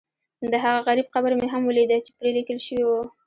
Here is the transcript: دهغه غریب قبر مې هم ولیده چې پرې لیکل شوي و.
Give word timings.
دهغه 0.51 0.81
غریب 0.87 1.07
قبر 1.13 1.31
مې 1.39 1.47
هم 1.53 1.61
ولیده 1.65 1.97
چې 2.05 2.11
پرې 2.17 2.29
لیکل 2.37 2.57
شوي 2.65 2.83
و. 2.85 2.91